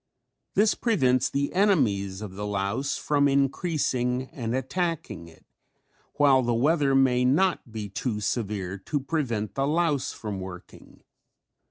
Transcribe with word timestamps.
This 0.55 0.73
prevents 0.73 1.29
the 1.29 1.53
enemies 1.53 2.21
of 2.23 2.31
the 2.33 2.47
louse 2.47 2.97
from 2.97 3.27
increasing 3.27 4.29
and 4.31 4.55
attacking 4.55 5.27
it 5.27 5.45
while 6.15 6.41
the 6.41 6.55
weather 6.55 6.95
may 6.95 7.23
not 7.23 7.71
be 7.71 7.87
too 7.87 8.19
severe 8.19 8.79
to 8.79 8.99
prevent 8.99 9.53
the 9.53 9.67
louse 9.67 10.11
from 10.11 10.39
working. 10.39 11.03